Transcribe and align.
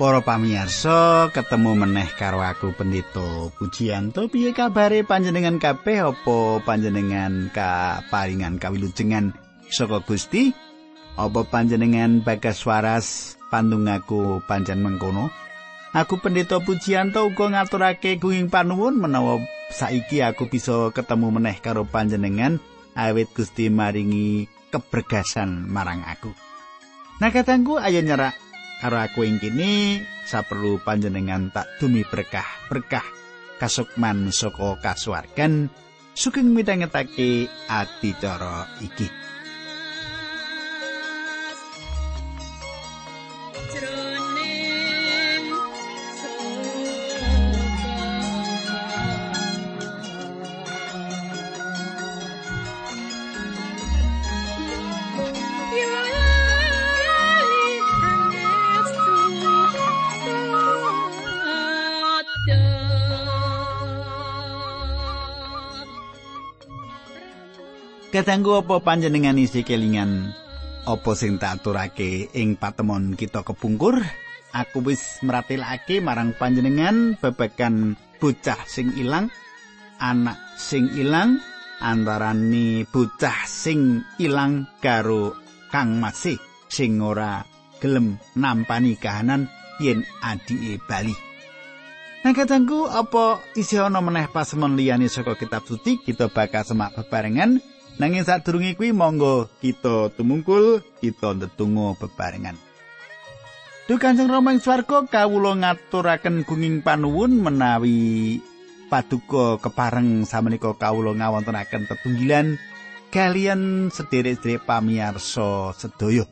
Para 0.00 0.24
pamirsa, 0.24 1.28
ketemu 1.28 1.84
meneh 1.84 2.08
karo 2.16 2.40
aku 2.40 2.72
Pendito 2.72 3.52
Pujianto. 3.60 4.32
Piye 4.32 4.56
kabare 4.56 5.04
panjenengan 5.04 5.60
kabeh? 5.60 6.00
Apa 6.00 6.64
panjenengan 6.64 7.52
ka 7.52 8.00
paringan 8.08 8.56
kawilujengan 8.56 9.36
saka 9.68 10.00
Gusti? 10.00 10.56
Apa 11.20 11.44
panjenengan 11.44 12.24
bagas 12.24 12.64
waras 12.64 13.36
pandungaku 13.52 14.40
pancen 14.48 14.80
mengkono? 14.80 15.28
Aku 15.92 16.16
Pendito 16.16 16.64
Pujianto 16.64 17.28
uga 17.28 17.60
ngaturake 17.60 18.16
gunging 18.16 18.48
panuwun 18.48 18.96
menawa 18.96 19.36
saiki 19.68 20.24
aku 20.24 20.48
bisa 20.48 20.96
ketemu 20.96 21.28
meneh 21.28 21.60
karo 21.60 21.84
panjenengan 21.84 22.56
awit 22.96 23.28
Gusti 23.36 23.68
maringi 23.68 24.48
kebergasan 24.72 25.68
marang 25.68 26.00
aku. 26.08 26.32
Nah 27.20 27.28
katangku 27.28 27.76
ayo 27.76 28.00
nyerak 28.00 28.48
aku 28.80 29.28
ing 29.28 29.36
kene 29.36 30.00
saperlu 30.24 30.80
panjenengan 30.80 31.52
tak 31.52 31.68
dumi 31.76 32.00
berkah 32.08 32.48
berkah 32.72 33.04
kasukman 33.60 34.32
saka 34.32 34.80
kasuwargan. 34.80 35.68
Sugeng 36.16 36.50
midhangetake 36.56 37.46
adicara 37.68 38.66
iki 38.82 39.19
Katanggu 68.20 68.60
apa 68.60 68.84
panjenengan 68.84 69.40
isi 69.40 69.64
kelingan 69.64 70.36
apa 70.84 71.10
sing 71.16 71.40
tak 71.40 71.64
aturake 71.64 72.28
ing 72.36 72.52
patemon 72.60 73.16
kita 73.16 73.40
kepungkur? 73.40 73.96
Aku 74.52 74.84
wis 74.84 75.24
meratelake 75.24 76.04
marang 76.04 76.36
panjenengan 76.36 77.16
babagan 77.16 77.96
bocah 78.20 78.60
sing 78.68 78.92
ilang, 79.00 79.32
anak 79.96 80.36
sing 80.60 80.92
ilang, 81.00 81.40
antarane 81.80 82.84
bocah 82.92 83.48
sing 83.48 84.04
ilang 84.20 84.68
karo 84.84 85.32
kang 85.72 85.96
masih 85.96 86.36
sing 86.68 87.00
ora 87.00 87.40
gelem 87.80 88.20
nampani 88.36 89.00
kahanan 89.00 89.48
yen 89.80 90.04
adike 90.20 90.76
Bali. 90.84 91.16
Nah 92.20 92.36
katangku 92.36 92.84
apa 92.84 93.40
isi 93.56 93.80
ana 93.80 94.04
meneh 94.04 94.28
pasemon 94.28 94.76
liyane 94.76 95.08
saka 95.08 95.40
kitab 95.40 95.64
suci 95.64 96.04
kita 96.04 96.28
bakal 96.28 96.68
semak 96.68 96.92
bebarengan 97.00 97.64
Nanging 98.00 98.24
sadurunge 98.24 98.80
kuwi 98.80 98.96
monggo 98.96 99.52
kita 99.60 100.08
tumungkul, 100.16 100.80
kita 101.04 101.36
ndedonga 101.36 102.00
bebarengan. 102.00 102.56
Duh 103.84 104.00
Kanjeng 104.00 104.32
Rama 104.32 104.56
ing 104.56 104.64
swarga 104.64 105.04
kawula 105.04 105.52
ngaturaken 105.60 106.48
gunging 106.48 106.80
panuwun 106.80 107.44
menawi 107.44 108.40
paduka 108.88 109.60
kepareng 109.60 110.24
samenika 110.24 110.72
kawula 110.80 111.12
ngawontenaken 111.12 111.84
tetunggilan 111.92 112.56
kalian 113.12 113.92
sederek-sederek 113.92 114.64
pamiarsa 114.64 115.76
sedaya. 115.76 116.24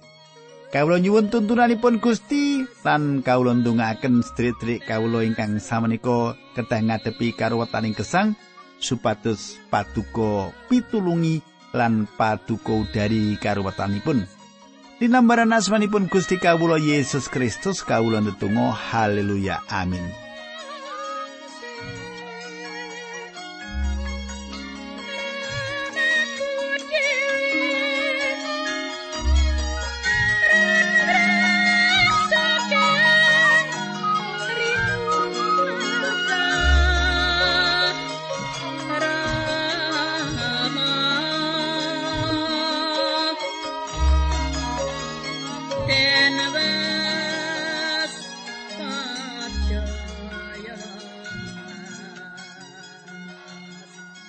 Kawula 0.72 0.96
nyuwun 0.96 1.28
tuntunanipun 1.28 2.00
Gusti 2.00 2.64
lan 2.80 3.20
kawula 3.20 3.52
ndongaaken 3.52 4.24
sederek-sederek 4.24 4.88
kawula 4.88 5.20
ingkang 5.20 5.60
samenika 5.60 6.32
kedah 6.56 6.80
ngadepi 6.80 7.36
karo 7.36 7.60
wetaning 7.60 7.92
gesang 7.92 8.32
supados 8.80 9.60
paduka 9.68 10.48
pitulungi 10.72 11.44
lan 11.72 12.08
paduka 12.18 12.84
dari 12.92 13.36
karuwetanipun. 13.40 14.24
Dinambaran 14.98 15.54
asmanipun 15.54 16.10
Gusti 16.10 16.42
Kawula 16.42 16.74
Yesus 16.74 17.30
Kristus 17.30 17.86
kawula 17.86 18.18
ndedonga 18.18 18.74
haleluya 18.74 19.62
amin. 19.70 20.27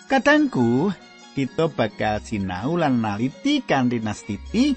Kadangku, 0.10 0.90
kita 1.38 1.70
bakal 1.70 2.18
sinau 2.26 2.82
lan 2.82 2.98
naliti 2.98 3.62
kanthi 3.62 4.02
nastiti 4.02 4.74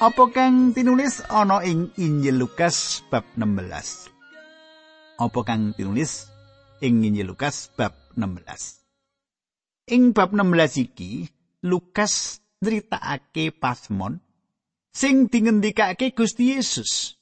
apa 0.00 0.32
kang 0.32 0.72
tinulis 0.72 1.20
ana 1.28 1.60
ing 1.60 1.92
Injil 2.00 2.40
Lukas 2.40 3.04
bab 3.12 3.28
16. 3.36 5.20
Apa 5.20 5.40
kang 5.44 5.76
tinulis 5.76 6.32
ing 6.80 7.04
Injil 7.04 7.36
Lukas 7.36 7.68
bab 7.76 7.92
16. 8.16 9.92
Ing 9.92 10.16
bab 10.16 10.32
16 10.32 10.88
iki 10.88 11.28
Lukas 11.68 12.40
nyritakake 12.64 13.52
pasmon 13.52 14.24
sing 14.88 15.28
dingendikake 15.28 16.16
Gusti 16.16 16.56
Yesus 16.56 17.20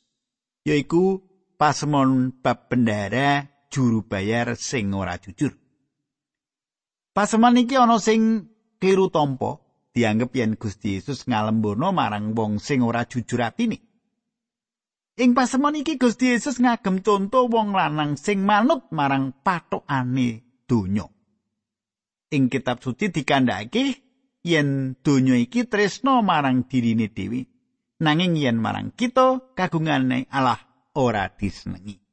yaiku 0.62 1.18
pasmon 1.58 2.30
bab 2.30 2.70
bendara 2.70 3.50
juru 3.74 4.06
bayar 4.06 4.54
sing 4.54 4.94
ora 4.94 5.18
jujur. 5.18 5.63
Paseman 7.14 7.54
iki 7.62 7.78
ana 7.78 8.02
sing 8.02 8.50
kliru 8.82 9.06
tampa, 9.06 9.62
dianggep 9.94 10.34
yen 10.34 10.58
Gusti 10.58 10.98
Yesus 10.98 11.30
ngalembono 11.30 11.94
marang 11.94 12.34
wong 12.34 12.58
sing 12.58 12.82
ora 12.82 13.06
jujur 13.06 13.38
atine. 13.38 13.78
Ing 15.14 15.30
paseman 15.30 15.78
iki 15.78 15.94
Gusti 15.94 16.34
Yesus 16.34 16.58
ngagem 16.58 17.06
conto 17.06 17.46
wong 17.46 17.70
lanang 17.70 18.18
sing 18.18 18.42
manut 18.42 18.90
marang 18.90 19.30
patokane 19.30 20.42
donya. 20.66 21.06
Ing 22.34 22.50
kitab 22.50 22.82
suci 22.82 23.14
dikandhake 23.14 24.02
yen 24.42 24.98
donya 24.98 25.38
iki 25.38 25.70
tresno 25.70 26.18
marang 26.18 26.66
dirine 26.66 27.14
dewi, 27.14 27.46
nanging 28.02 28.34
yen 28.34 28.58
marang 28.58 28.90
kita 28.90 29.54
kagungane 29.54 30.26
Allah 30.34 30.58
ora 30.98 31.30
disenengi. 31.30 32.03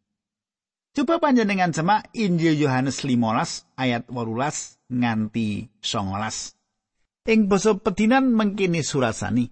Coba 0.91 1.23
panjenengan 1.23 1.71
semak 1.71 2.11
Injil 2.11 2.59
Yohanes 2.67 2.99
15 3.07 3.63
ayat 3.79 4.11
18 4.11 4.91
nganti 4.91 5.71
19. 5.79 7.31
Ing 7.31 7.47
basa 7.47 7.79
pedinan 7.79 8.35
mengkini 8.35 8.83
surasani. 8.83 9.47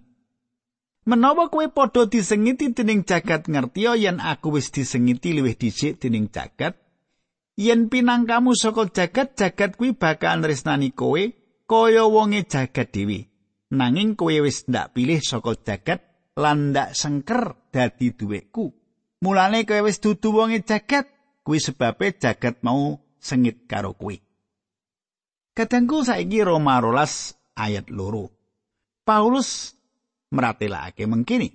Menawa 1.08 1.48
kowe 1.48 1.64
padha 1.72 2.04
disengiti 2.04 2.76
dening 2.76 3.08
jagat 3.08 3.48
ngerti 3.48 3.88
yen 3.88 4.20
aku 4.20 4.60
wis 4.60 4.68
disengiti 4.68 5.32
luwih 5.32 5.56
dhisik 5.56 5.96
dening 5.96 6.28
jagat, 6.28 6.76
yen 7.56 7.88
pinangkamu 7.88 8.52
saka 8.52 8.92
jagat 8.92 9.32
jagat 9.32 9.80
kuwi 9.80 9.96
bakal 9.96 10.44
nresnani 10.44 10.92
kowe 10.92 11.24
kaya 11.64 12.04
wonge 12.04 12.44
jagat 12.44 12.92
dhewe. 12.92 13.32
Nanging 13.72 14.12
kowe 14.12 14.44
wis 14.44 14.68
ndak 14.68 14.92
pilih 14.92 15.24
saka 15.24 15.56
jagat 15.56 16.04
lan 16.36 16.76
ndak 16.76 16.92
sengker 16.92 17.56
dadi 17.72 18.12
duweku. 18.12 18.76
Mulane 19.24 19.64
kowe 19.64 19.88
wis 19.88 20.04
dudu 20.04 20.36
wonge 20.36 20.60
jagat 20.68 21.08
kuwi 21.42 21.58
sebabe 21.60 22.16
jagat 22.16 22.60
mau 22.64 22.98
sengit 23.20 23.68
karo 23.68 23.92
kuwi. 23.94 24.20
Kadangku 25.54 26.06
saiki 26.06 26.40
Roma 26.40 26.80
rolas 26.80 27.36
ayat 27.58 27.92
loro. 27.92 28.32
Paulus 29.04 29.76
meratelake 30.32 31.04
mengkini. 31.04 31.52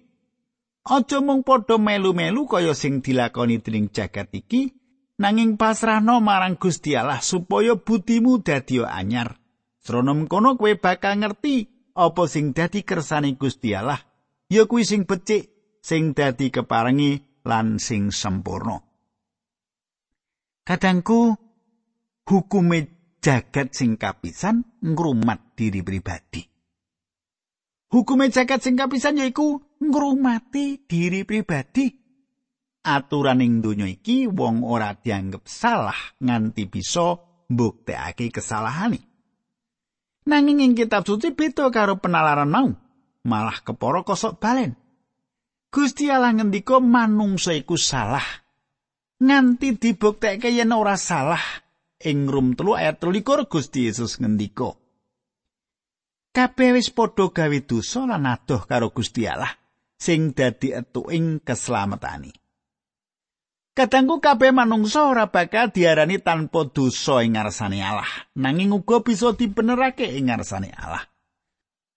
Aja 0.86 1.18
mung 1.18 1.42
padha 1.42 1.82
melu-melu 1.82 2.46
kaya 2.46 2.78
sing 2.78 3.02
dilakoni 3.02 3.58
dening 3.58 3.90
jagat 3.90 4.30
iki, 4.30 4.70
nanging 5.18 5.58
pasrahno 5.58 6.22
marang 6.22 6.62
Gusti 6.62 6.94
Allah 6.94 7.26
supaya 7.26 7.74
budimu 7.74 8.46
dadi 8.46 8.86
anyar. 8.86 9.34
Sronom 9.82 10.30
kono 10.30 10.54
kowe 10.62 10.70
bakal 10.78 11.18
ngerti 11.18 11.90
apa 11.98 12.30
sing 12.30 12.54
dadi 12.54 12.86
kersane 12.86 13.34
Gusti 13.34 13.74
Allah, 13.74 13.98
ya 14.46 14.70
kuwi 14.70 14.86
sing 14.86 15.10
becik, 15.10 15.50
sing 15.82 16.14
dadi 16.14 16.54
keparengi 16.54 17.42
lan 17.42 17.82
sing 17.82 18.14
sempurna. 18.14 18.85
Kadangku 20.66 21.38
hukume 22.26 22.80
jagat 23.22 23.78
sing 23.78 24.02
kapisan 24.02 24.66
ngrumat 24.82 25.54
diri 25.54 25.86
pribadi. 25.86 26.42
Hukume 27.94 28.34
jagat 28.34 28.66
sing 28.66 28.74
kapisan 28.74 29.22
yaiku 29.22 29.62
ngrumati 29.78 30.90
diri 30.90 31.22
pribadi. 31.22 32.06
aturan 32.86 33.42
ing 33.42 33.66
donya 33.66 33.90
iki 33.90 34.30
wong 34.30 34.62
ora 34.62 34.94
dianggep 34.94 35.50
salah 35.50 35.98
nganti 36.22 36.70
bisa 36.70 37.18
mbuktekake 37.50 38.30
kesalahane. 38.30 39.02
Nanging 40.30 40.62
ing 40.62 40.74
kitab 40.78 41.06
suci 41.06 41.34
beda 41.34 41.70
karo 41.74 41.98
penalaran 41.98 42.50
mau, 42.50 42.70
malah 43.26 43.62
kepara 43.62 44.06
kosok 44.06 44.38
balen. 44.38 44.78
Gusti 45.70 46.08
Allah 46.08 46.34
ngendika 46.34 46.78
manungsa 46.78 47.52
iku 47.58 47.76
salah 47.76 48.24
nganti 49.22 49.78
dibuktekke 49.78 50.50
yen 50.52 50.74
ora 50.74 50.98
salah. 50.98 51.42
Ing 52.06 52.28
Rum 52.28 52.54
3 52.54 52.82
ayat 52.82 52.98
13 53.02 53.48
Gusti 53.48 53.88
Yesus 53.88 54.20
ngendika, 54.20 54.76
Kabeh 56.36 56.76
wis 56.76 56.92
padha 56.92 57.32
gawe 57.32 57.60
dosa 57.64 58.04
lan 58.04 58.28
adoh 58.28 58.68
karo 58.68 58.92
Gusti 58.92 59.24
Allah 59.24 59.56
sing 59.96 60.36
dadi 60.36 60.76
etuking 60.76 61.40
keslametane. 61.40 62.36
Kadangku 63.76 64.20
kabeh 64.24 64.52
manungsa 64.56 65.08
ora 65.08 65.32
bakal 65.32 65.72
diarani 65.72 66.20
tanpa 66.20 66.68
dosa 66.68 67.24
ing 67.24 67.40
ngarsane 67.40 67.80
Allah, 67.84 68.08
nanging 68.36 68.72
uga 68.72 69.04
bisa 69.04 69.32
dibenerake 69.36 70.08
ing 70.16 70.32
ngarsane 70.32 70.72
Allah. 70.76 71.04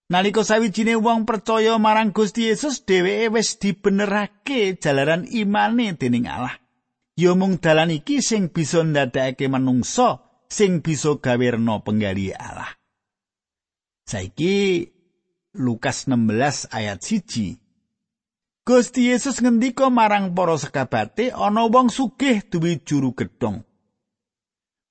Nalika 0.09 0.47
sawijine 0.47 0.95
wong 0.97 1.27
percaya 1.29 1.75
marang 1.77 2.15
Gusti 2.15 2.47
Yesus 2.47 2.87
dheweke 2.87 3.35
wis 3.35 3.59
dibenerake 3.59 4.79
jalaran 4.79 5.27
imane 5.27 5.99
dening 5.99 6.31
Allah. 6.31 6.55
Ya 7.19 7.35
mung 7.35 7.59
dalan 7.59 7.91
iki 7.91 8.23
sing 8.23 8.55
bisa 8.55 8.87
ndadekake 8.87 9.51
manungsa 9.51 10.23
sing 10.47 10.87
bisa 10.87 11.19
gawe 11.19 11.59
rena 11.59 11.83
penggali 11.83 12.31
Allah. 12.31 12.79
Saiki 14.07 14.87
Lukas 15.59 16.07
16 16.07 16.71
ayat 16.71 17.03
1. 17.03 17.59
Gusti 18.63 19.11
Yesus 19.11 19.43
ngendika 19.43 19.91
marang 19.91 20.31
para 20.31 20.55
sekabate 20.55 21.35
ana 21.35 21.67
wong 21.67 21.91
sugih 21.91 22.47
duwe 22.47 22.87
juru 22.87 23.11
gedhong. 23.19 23.67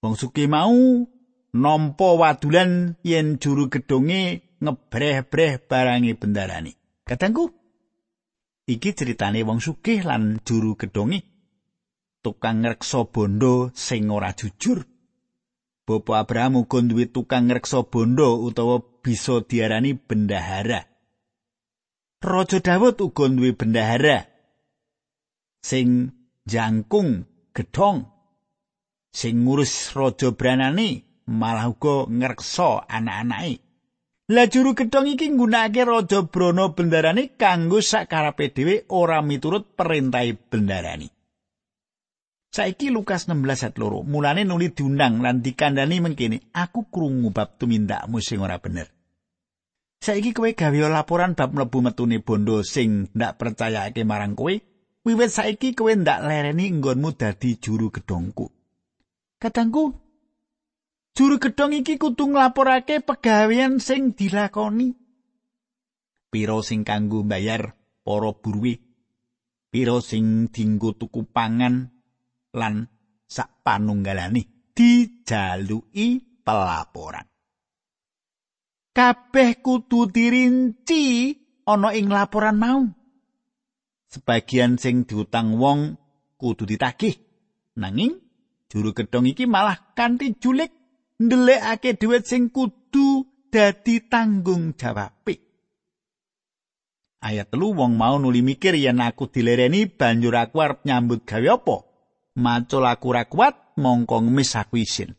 Wong 0.03 0.13
sugih 0.19 0.51
mau 0.51 1.07
nampa 1.55 2.09
wadulan 2.11 2.99
yen 3.07 3.39
juru 3.39 3.71
gedhonge 3.71 4.43
ngebreh-breh 4.59 5.63
barangi 5.63 6.11
bendarani. 6.11 6.75
Kadangku 7.07 7.55
iki 8.67 8.91
ceritane 8.91 9.47
wong 9.47 9.63
sugih 9.63 10.03
lan 10.03 10.43
juru 10.43 10.75
gedhonge 10.75 11.36
tukang 12.23 12.63
ngreksa 12.63 13.07
bondo 13.09 13.69
sing 13.73 14.09
ora 14.11 14.33
jujur. 14.33 14.85
Bapak 15.87 16.27
Abraham 16.27 16.67
uga 16.67 16.83
duwe 16.83 17.07
tukang 17.07 17.47
ngreksa 17.47 17.87
bondo 17.87 18.43
utawa 18.43 18.83
bisa 19.03 19.39
diarani 19.39 19.95
bendahara. 19.95 20.83
Raja 22.19 22.59
Daud 22.59 22.99
uga 22.99 23.25
duwe 23.31 23.55
bendahara 23.55 24.27
sing 25.63 26.11
jangkung 26.47 27.27
gedhong 27.55 28.07
sing 29.11 29.43
ngurus 29.43 29.95
raja 29.97 30.31
branane 30.31 31.23
malah 31.27 31.71
uga 31.71 32.07
ngreksa 32.07 32.87
anak-anake. 32.87 33.63
Lah 34.27 34.43
juru 34.51 34.75
gedhong 34.75 35.07
iki 35.07 35.31
nggunakake 35.31 35.87
raja 35.87 36.19
brana 36.27 36.75
bendarane 36.75 37.39
kanggo 37.39 37.79
sakarepe 37.79 38.51
dhewe 38.51 38.75
ora 38.91 39.23
miturut 39.23 39.71
perintah 39.71 40.27
bendarane. 40.51 41.16
Saiki 42.47 42.89
Lukas 42.89 43.27
16 43.27 43.43
ayat 43.43 43.75
loro, 43.75 44.01
mulane 44.07 44.47
nuli 44.47 44.71
diundang 44.71 45.19
lan 45.19 45.43
dikandani 45.43 45.99
mengkene, 45.99 46.49
aku 46.55 46.87
krungu 46.87 47.29
bab 47.35 47.59
tumindakmu 47.59 48.17
sing 48.23 48.39
ora 48.39 48.57
bener. 48.57 48.87
Saiki 49.99 50.31
kowe 50.31 50.47
gawe 50.53 50.87
laporan 50.87 51.35
bab 51.35 51.51
mlebu 51.53 51.83
metune 51.83 52.23
bondo 52.23 52.63
sing 52.63 53.11
ndak 53.11 53.35
percayake 53.35 54.07
marang 54.07 54.37
kowe. 54.37 54.53
Wiwit 55.03 55.31
saiki 55.31 55.75
kowe 55.75 55.91
ndak 55.91 56.23
lereni 56.23 56.71
nggonmu 56.71 57.15
dadi 57.19 57.59
juru 57.59 57.91
gedongku. 57.91 58.47
Katangku, 59.37 59.93
juru 61.13 61.35
gedong 61.37 61.73
iki 61.83 61.99
kudu 61.99 62.31
nglaporake 62.31 63.03
pegawean 63.03 63.83
sing 63.83 64.15
dilakoni. 64.15 64.95
Piro 66.31 66.59
sing 66.63 66.83
kanggo 66.83 67.23
bayar 67.23 67.75
para 68.03 68.31
buruwe? 68.33 68.79
Piro 69.67 69.99
sing 69.99 70.47
dinggo 70.51 70.95
tuku 70.95 71.27
pangan 71.27 71.96
lan 72.57 72.89
sak 73.29 73.61
panunggalane 73.61 74.73
dijaluki 74.73 76.41
pelaporan. 76.41 77.29
kabeh 78.97 79.61
kudu 79.61 80.09
dirinci 80.09 81.37
ana 81.69 81.93
ing 81.93 82.09
laporan 82.09 82.57
mau. 82.57 82.81
Sebagian 84.09 84.81
sing 84.81 85.05
diutang 85.05 85.61
wong 85.61 86.01
kudu 86.41 86.65
ditagih. 86.65 87.13
Nanging 87.77 88.17
juru 88.73 88.97
gedhong 88.97 89.29
iki 89.29 89.45
malah 89.45 89.93
kanthi 89.93 90.33
julik 90.41 90.73
ndelikake 91.21 91.93
dhuwit 92.01 92.25
sing 92.25 92.49
kudu 92.49 93.29
dadi 93.53 94.01
tanggung 94.09 94.73
jawabe. 94.73 95.45
Ayat 97.21 97.53
telu 97.53 97.77
wong 97.77 98.01
mau 98.01 98.17
nuli 98.17 98.41
mikir 98.41 98.73
yen 98.73 98.97
aku 98.97 99.29
dilereni 99.29 99.85
banjur 99.85 100.33
aku 100.33 100.57
arep 100.57 100.79
nyambut 100.89 101.21
gawe 101.21 101.53
apa? 101.53 101.77
Macul 102.37 102.85
aku 102.85 103.17
ra 103.17 103.25
kuat 103.25 103.73
mongko 103.81 104.21
ngemis 104.29 104.53
aku 104.53 104.77
isin. 104.77 105.17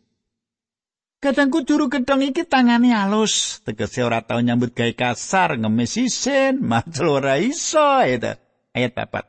Kadangku 1.19 1.67
juru 1.67 1.91
gedhong 1.91 2.31
iki 2.31 2.47
tangane 2.47 2.95
alus, 2.95 3.59
tegese 3.67 4.07
ora 4.07 4.23
tau 4.23 4.39
nyambut 4.39 4.71
gawe 4.71 4.95
kasar, 4.95 5.59
ngemis 5.59 5.99
isin, 5.99 6.63
macul 6.71 7.19
ora 7.19 7.43
iso 7.43 7.99
eta. 8.07 8.39
Ayat 8.71 8.95
papat. 8.95 9.27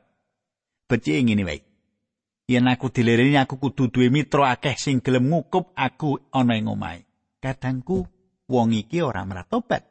Beci 0.86 1.18
ngene 1.18 1.42
wae. 1.50 1.66
Yen 2.50 2.70
aku 2.70 2.94
dilereni 2.94 3.38
aku 3.42 3.58
kudu 3.58 3.90
duwe 3.90 4.14
mitra 4.14 4.54
akeh 4.54 4.78
sing 4.78 5.02
gelem 5.02 5.30
ngukup 5.30 5.74
aku 5.74 6.18
ana 6.30 6.58
ing 6.58 6.70
omahe. 6.70 7.06
Kadangku 7.42 8.06
wong 8.50 8.74
iki 8.74 9.02
ora 9.02 9.26
meratobat. 9.26 9.86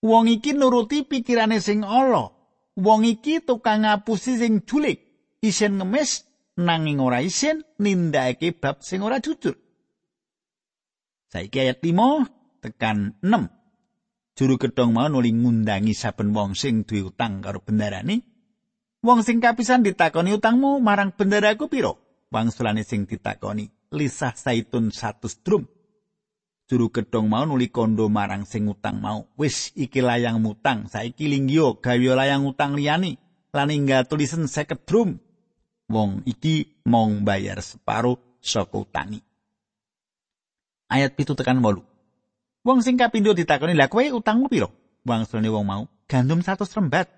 Wong 0.00 0.32
iki 0.32 0.56
nuruti 0.56 1.04
pikirane 1.04 1.60
sing 1.60 1.84
ala. 1.84 2.32
Wong 2.76 3.04
iki 3.04 3.40
tukang 3.44 3.84
ngapusi 3.84 4.36
sing 4.36 4.64
julik, 4.64 5.00
isin 5.40 5.80
ngemis 5.80 6.27
nanging 6.58 6.98
ora 6.98 7.22
isin 7.22 7.62
nindakake 7.78 8.58
bab 8.58 8.82
sing 8.82 9.00
ora 9.06 9.22
jujur. 9.22 9.54
Saiki 11.30 11.62
ayat 11.62 11.78
5 11.78 12.64
tekan 12.64 13.14
6. 13.22 14.34
Juru 14.38 14.54
gedhong 14.58 14.94
mau 14.94 15.06
nuli 15.06 15.34
ngundangi 15.34 15.94
saben 15.94 16.34
wong 16.34 16.58
sing 16.58 16.82
duwe 16.82 17.14
utang 17.14 17.42
karo 17.42 17.62
bendarane. 17.62 18.22
Wong 19.02 19.22
sing 19.22 19.38
kapisan 19.38 19.86
ditakoni 19.86 20.34
utangmu 20.34 20.82
marang 20.82 21.14
bendaraku 21.14 21.70
piro? 21.70 22.26
Wangsulane 22.34 22.82
sing 22.82 23.06
ditakoni 23.06 23.70
lisah 23.94 24.34
saitun 24.34 24.90
satu 24.90 25.30
drum. 25.42 25.64
Juru 26.68 26.92
gedhong 26.92 27.32
mau 27.32 27.48
nuli 27.48 27.72
kondo 27.72 28.12
marang 28.12 28.44
sing 28.44 28.68
utang 28.68 29.00
mau. 29.00 29.24
Wis 29.40 29.72
iki 29.72 30.04
layang 30.04 30.44
mutang, 30.44 30.84
saiki 30.84 31.24
linggio 31.24 31.80
gawe 31.80 32.10
layang 32.18 32.44
utang 32.44 32.76
liyane. 32.76 33.16
Lan 33.56 33.72
inggal 33.72 34.04
tulisen 34.04 34.44
50 34.44 34.84
drum. 34.84 35.16
Wong 35.88 36.22
iki 36.28 36.84
mong 36.84 37.24
bayar 37.24 37.64
separo 37.64 38.38
saka 38.44 38.76
utangi. 38.76 39.28
ayat 40.88 41.14
pitu 41.14 41.36
tekan 41.36 41.60
wolu. 41.60 41.84
Wong 42.64 42.80
sing 42.82 42.98
kapindo 42.98 43.36
ditakoni, 43.36 43.76
"Lah 43.76 43.86
kowe 43.88 44.02
utangmu 44.02 44.50
piro?" 44.50 44.72
Wangsulane 45.06 45.48
wong 45.48 45.64
mau, 45.64 45.82
"Gandum 46.08 46.40
100 46.42 46.74
rembat." 46.74 47.08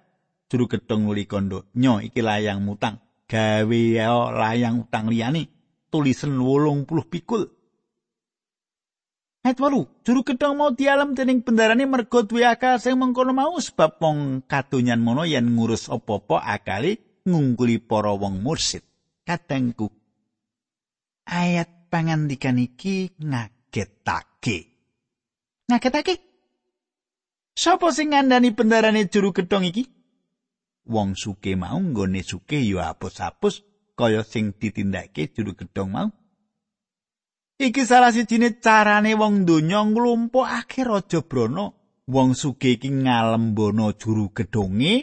Juru 0.51 0.67
gedhong 0.67 1.07
nuli 1.07 1.25
kondo, 1.31 1.71
"Nyo 1.79 2.03
iki 2.03 2.21
layang 2.21 2.63
mutang. 2.67 2.99
Gawe 3.31 3.83
layang 4.35 4.87
utang 4.87 5.07
liyane 5.07 5.47
tulisen 5.91 6.35
80 6.35 7.07
pikul." 7.07 7.47
Ayat 9.41 9.57
walu, 9.57 9.89
juru 10.05 10.21
gedhong 10.21 10.59
mau 10.59 10.71
dialam 10.75 11.17
dening 11.17 11.41
bendarane 11.41 11.89
mergo 11.89 12.27
duwe 12.29 12.45
akal 12.45 12.77
sing 12.77 13.01
mengkono 13.01 13.33
mau 13.33 13.57
sebab 13.57 13.97
wong 13.97 14.45
kadonyan 14.45 15.01
mono 15.01 15.25
yen 15.25 15.57
ngurus 15.57 15.89
apa-apa 15.89 16.45
akali 16.45 17.01
ngungkuli 17.31 17.79
para 17.79 18.11
wong 18.13 18.43
mursid. 18.43 18.83
Kadangku 19.23 20.01
ayat 21.31 21.87
pangandikan 21.87 22.59
iki 22.59 23.15
ngagetake. 23.23 24.59
Ngagetake? 25.71 26.15
Sopo 27.55 27.95
sing 27.95 28.11
ngandani 28.11 28.51
bendarane 28.51 29.07
juru 29.07 29.31
gedhong 29.31 29.67
iki? 29.71 29.87
Wong 30.91 31.15
suke 31.15 31.55
mau 31.55 31.79
nggone 31.79 32.27
suke 32.27 32.59
ya 32.59 32.91
apus-apus 32.91 33.63
kaya 33.95 34.27
sing 34.27 34.57
ditindakake 34.59 35.31
juru 35.31 35.55
gedhong 35.55 35.91
mau. 35.95 36.11
Iki 37.61 37.85
salah 37.85 38.11
sijine 38.11 38.57
carane 38.59 39.13
wong 39.15 39.45
donya 39.45 39.85
nglumpukake 39.85 40.83
raja 40.83 41.21
brana. 41.23 41.71
Wong 42.11 42.35
suke 42.35 42.75
iki 42.81 42.91
ngalembono 42.91 43.95
juru 43.95 44.33
gedhonge 44.35 44.95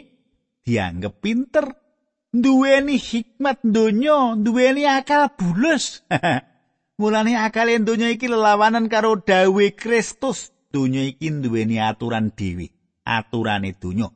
dianggep 0.66 1.14
pinter. 1.22 1.87
Duweni 2.28 3.00
hikmat 3.00 3.64
donya, 3.64 4.36
duweni 4.36 4.84
akal 4.84 5.32
bulus. 5.32 6.04
Mulane 7.00 7.40
akale 7.40 7.80
donya 7.80 8.12
iki 8.12 8.28
lelawanan 8.28 8.92
karo 8.92 9.16
dawe 9.16 9.66
Kristus. 9.72 10.52
Donya 10.68 11.08
iki 11.08 11.32
duweni 11.32 11.80
aturan 11.80 12.36
dhewe, 12.36 12.68
aturane 13.08 13.72
donya. 13.72 14.12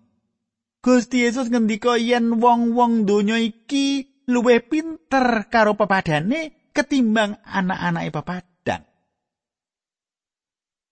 Gusti 0.83 1.25
Yesus 1.25 1.49
ngendika 1.49 1.97
yen 1.97 2.43
wong-wong 2.43 3.09
donya 3.09 3.41
iki 3.41 4.13
luwih 4.29 4.61
pinter 4.61 5.49
karo 5.49 5.79
pepadane 5.79 6.69
ketimbang 6.77 7.41
anak-anake 7.49 8.11
pepadang. 8.13 8.83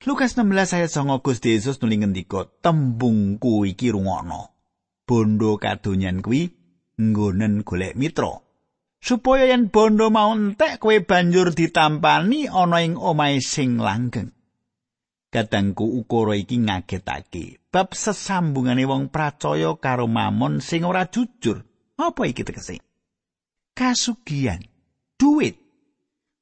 Lukas 0.08 0.32
16 0.32 0.78
ayat 0.78 0.88
9 0.88 1.20
Gusti 1.20 1.52
Yesus 1.52 1.76
nuli 1.84 2.00
ngendika 2.00 2.48
tembungku 2.64 3.68
iki 3.68 3.92
rungokno. 3.92 4.56
Bondo 5.04 5.58
kadonyan 5.58 6.22
kuwi 6.24 6.59
nggonen 7.00 7.64
golek 7.64 7.96
mitra. 7.96 8.44
Supaya 9.00 9.48
yen 9.48 9.72
bondo 9.72 10.12
mau 10.12 10.36
entek 10.36 10.76
kowe 10.76 10.92
banjur 11.00 11.56
ditampani 11.56 12.44
ana 12.52 12.84
ing 12.84 13.00
omahe 13.00 13.40
sing 13.40 13.80
langgeng. 13.80 14.36
Kadangku 15.32 15.86
ukara 16.04 16.36
iki 16.36 16.60
ngagetake 16.60 17.64
bab 17.72 17.96
sesambungane 17.96 18.84
wong 18.84 19.08
pracaya 19.08 19.72
karo 19.80 20.04
mamon 20.04 20.60
sing 20.60 20.84
ora 20.84 21.08
jujur. 21.08 21.64
Apa 21.96 22.28
iki 22.28 22.44
tegese? 22.44 22.76
Kasugian, 23.72 24.60
duit. 25.16 25.56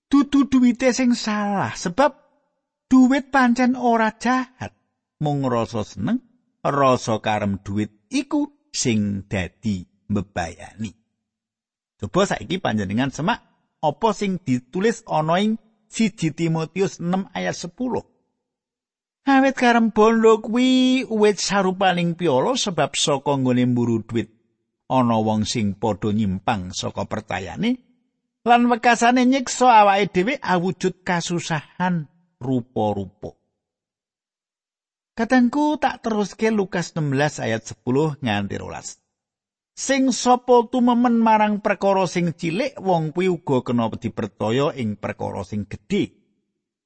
Dudu 0.09 0.49
duwite 0.49 0.91
sing 0.97 1.13
salah 1.13 1.77
sebab 1.77 2.17
duit 2.89 3.29
pancen 3.29 3.77
ora 3.77 4.11
jahat. 4.17 4.73
Mung 5.21 5.45
rasa 5.45 5.85
seneng, 5.85 6.25
rasa 6.65 7.21
karem 7.21 7.61
duit 7.61 7.93
iku 8.09 8.49
sing 8.73 9.29
dadi 9.29 9.98
mbebayani. 10.09 10.91
Coba 12.01 12.27
saiki 12.27 12.59
panjenengan 12.59 13.13
semak 13.13 13.45
apa 13.79 14.09
sing 14.17 14.43
ditulis 14.43 15.07
ana 15.07 15.39
ing 15.39 15.61
1 15.89 16.37
Timotius 16.37 17.01
6 17.01 17.33
ayat 17.33 17.57
10. 17.57 18.05
Awit 19.29 19.57
karem 19.61 19.93
bondo 19.93 20.41
kuwi 20.41 21.05
uwit 21.05 21.37
sarupaning 21.37 22.17
piolo 22.17 22.57
sebab 22.57 22.97
saka 22.97 23.37
nggone 23.37 23.69
mburu 23.69 24.01
duit 24.01 24.33
ana 24.89 25.21
wong 25.21 25.45
sing 25.45 25.77
padha 25.77 26.17
nyimpang 26.17 26.73
saka 26.73 27.05
percayane 27.05 27.77
lan 28.49 28.73
wekasane 28.73 29.29
nyiksa 29.29 29.85
awake 29.85 30.09
dhewe 30.17 30.35
awujud 30.41 31.05
kasusahan 31.05 32.09
rupa-rupa. 32.41 33.37
Katengku 35.13 35.77
tak 35.83 36.01
teruske 36.01 36.49
Lukas 36.55 36.95
16 36.95 37.45
ayat 37.45 37.63
10 37.69 38.23
nganti 38.23 38.57
12. 38.57 39.08
Sing 39.79 40.11
sapa 40.11 40.67
tumemen 40.67 41.23
marang 41.23 41.63
perkara 41.63 42.03
sing 42.11 42.35
cilik 42.35 42.83
wong 42.83 43.15
kuwi 43.15 43.31
uga 43.31 43.63
kena 43.63 43.87
dipercaya 43.95 44.75
ing 44.75 44.99
perkara 44.99 45.47
sing 45.47 45.71
gedhe. 45.71 46.19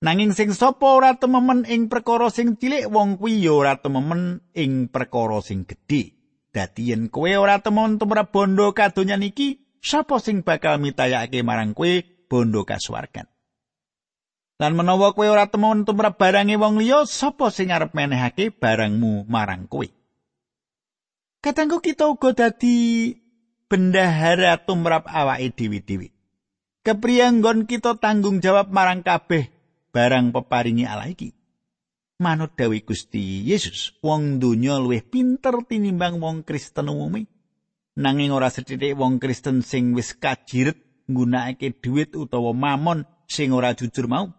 Nanging 0.05 0.37
sing 0.37 0.53
sapa 0.53 1.01
ora 1.01 1.17
tememen 1.17 1.65
ing 1.65 1.89
perkara 1.89 2.29
sing 2.29 2.61
cilik 2.61 2.93
wong 2.93 3.17
kuwi 3.17 3.41
ya 3.41 3.57
ora 3.57 3.81
tememen 3.81 4.45
ing 4.53 4.93
perkara 4.93 5.41
sing 5.41 5.65
gedhe. 5.65 6.13
Dadi 6.53 6.93
yen 6.93 7.09
kowe 7.09 7.33
ora 7.33 7.65
temen 7.65 7.97
tumrap 7.97 8.29
bondo 8.29 8.77
kadonyan 8.77 9.25
iki, 9.25 9.81
sapa 9.81 10.21
sing 10.21 10.45
bakal 10.45 10.77
mitayake 10.77 11.41
marang 11.41 11.73
kowe 11.73 12.05
bondo 12.29 12.69
kasuwargan? 12.69 13.25
Lan 14.61 14.77
menawa 14.77 15.17
kowe 15.17 15.33
ora 15.33 15.49
temen 15.49 15.89
tumrap 15.89 16.21
barange 16.21 16.61
wong 16.61 16.77
liya, 16.77 17.09
sapa 17.09 17.49
sing 17.49 17.73
arep 17.73 17.97
menehake 17.97 18.53
barangmu 18.53 19.25
marang 19.33 19.65
kowe? 19.65 19.89
Katanggu 21.43 21.83
kita 21.83 22.07
uga 22.07 22.31
dadi 22.31 23.11
bendahara 23.67 24.63
tumrap 24.63 25.11
awake 25.11 25.51
dhewe-dhewe. 25.51 26.15
Kepriyanggon 26.87 27.67
kita 27.67 27.99
tanggung 27.99 28.39
jawab 28.39 28.71
marang 28.71 29.03
kabeh 29.03 29.51
barang 29.91 30.31
peparingi 30.31 30.87
Allah 30.87 31.11
iki. 31.11 31.35
Manut 32.23 32.55
dawuh 32.55 32.79
Gusti 32.87 33.43
Yesus, 33.43 33.91
wong 34.07 34.39
donya 34.39 34.79
luwih 34.79 35.03
pinter 35.03 35.67
tinimbang 35.67 36.23
wong 36.23 36.47
Kristen 36.47 36.87
umumé. 36.87 37.27
Nanging 37.99 38.31
ora 38.31 38.47
sethithik 38.47 38.95
wong 38.95 39.19
Kristen 39.19 39.67
sing 39.67 39.99
wis 39.99 40.15
kajiret 40.15 40.79
nggunakake 41.11 41.75
dhuwit 41.83 42.15
utawa 42.15 42.55
mamon 42.55 43.03
sing 43.27 43.51
ora 43.51 43.75
jujur 43.75 44.07
mau. 44.07 44.31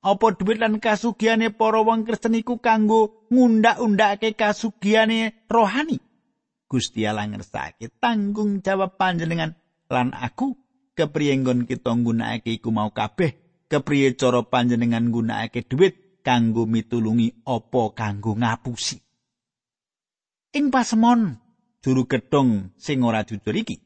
Apa 0.00 0.32
dhuwit 0.32 0.64
lan 0.64 0.80
kasugihane 0.80 1.52
para 1.52 1.84
wong 1.84 2.08
Kristen 2.08 2.40
iku 2.40 2.56
kanggo 2.56 3.28
ngundak-undakake 3.28 4.32
kasugihane 4.32 5.44
rohani? 5.52 6.07
Gusti 6.68 7.08
Allah 7.08 7.24
ngersake 7.32 7.88
tanggung 7.96 8.60
jawab 8.60 9.00
panjenengan 9.00 9.56
lan 9.88 10.12
aku 10.12 10.54
kepriyenggon 10.92 11.64
kita 11.64 11.96
nggunakake 11.96 12.60
iku 12.60 12.68
mau 12.68 12.92
kabeh 12.92 13.40
kepriye 13.72 14.12
cara 14.20 14.44
panjenengan 14.44 15.08
nggunakake 15.08 15.64
dhuwit 15.64 16.20
kanggo 16.20 16.68
mitulungi 16.68 17.40
apa 17.48 17.82
kanggo 17.96 18.36
ngapusi. 18.36 19.00
Ing 20.52 20.68
pasemon 20.68 21.40
juru 21.80 22.04
gedhong 22.04 22.76
sing 22.76 23.00
ora 23.00 23.24
jujur 23.24 23.56
iki. 23.56 23.80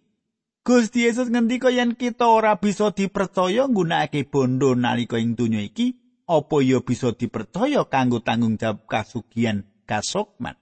Gusti 0.62 1.06
Yesus 1.06 1.26
ngendika 1.26 1.74
yen 1.74 1.98
kita 1.98 2.30
ora 2.30 2.54
bisa 2.58 2.94
dipercaya 2.94 3.66
nggunakake 3.66 4.30
bondo 4.30 4.78
nalika 4.78 5.18
ing 5.18 5.34
donya 5.34 5.58
iki, 5.58 5.98
apa 6.30 6.62
ya 6.62 6.78
bisa 6.78 7.10
dipercaya 7.10 7.82
kanggo 7.90 8.22
tanggung 8.22 8.54
jawab 8.54 8.86
kasugian 8.86 9.66
kasokman. 9.90 10.54